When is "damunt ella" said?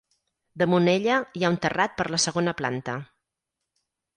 0.61-1.17